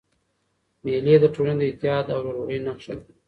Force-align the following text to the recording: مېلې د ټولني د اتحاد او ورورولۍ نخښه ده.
مېلې 0.83 1.15
د 1.19 1.25
ټولني 1.35 1.55
د 1.59 1.63
اتحاد 1.71 2.05
او 2.13 2.19
ورورولۍ 2.21 2.57
نخښه 2.65 2.93
ده. 2.99 3.03